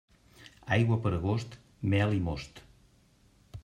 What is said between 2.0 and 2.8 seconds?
i most.